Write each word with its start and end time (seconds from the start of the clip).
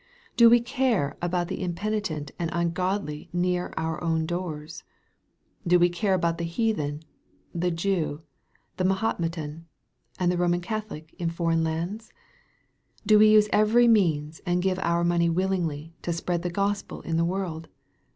Do 0.35 0.49
we 0.49 0.61
care 0.61 1.15
about 1.21 1.47
the 1.47 1.61
impenitent 1.61 2.31
and 2.39 2.49
ungodly 2.51 3.29
near 3.31 3.71
our 3.77 4.03
own 4.03 4.25
doors? 4.25 4.83
Do 5.67 5.77
we 5.77 5.89
care 5.89 6.15
about 6.15 6.39
the 6.39 6.43
Heathen, 6.43 7.03
the 7.53 7.69
Jew, 7.69 8.23
the 8.77 8.83
Mahomet 8.83 9.37
an, 9.37 9.67
and 10.17 10.31
the 10.31 10.39
Roman 10.39 10.59
Catholic 10.59 11.13
in 11.19 11.29
foreign 11.29 11.63
lands? 11.63 12.11
Do 13.05 13.19
we 13.19 13.29
use 13.29 13.47
every 13.53 13.87
means, 13.87 14.41
and 14.43 14.63
give 14.63 14.79
our 14.79 15.03
money 15.03 15.29
willingly, 15.29 15.93
to 16.01 16.11
spread 16.13 16.41
the 16.41 16.49
Gospel 16.49 17.01
in 17.01 17.17
the 17.17 17.23
world 17.23 17.67